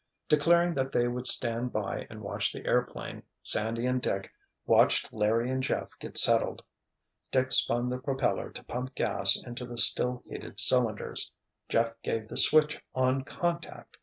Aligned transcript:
Declaring 0.29 0.73
that 0.73 0.91
they 0.91 1.07
would 1.07 1.27
stand 1.27 1.71
by 1.71 2.07
and 2.09 2.23
watch 2.23 2.51
the 2.51 2.65
airplane, 2.65 3.21
Sandy 3.43 3.85
and 3.85 4.01
Dick 4.01 4.33
watched 4.65 5.13
Larry 5.13 5.51
and 5.51 5.61
Jeff 5.61 5.89
get 5.99 6.17
settled, 6.17 6.63
Dick 7.29 7.51
spun 7.51 7.87
the 7.91 7.99
propeller 7.99 8.49
to 8.49 8.63
pump 8.63 8.95
gas 8.95 9.37
into 9.45 9.63
the 9.63 9.77
still 9.77 10.23
heated 10.25 10.59
cylinders, 10.59 11.31
Jeff 11.69 12.01
gave 12.01 12.29
the 12.29 12.37
"switch 12.37 12.81
on—contact!" 12.95 13.97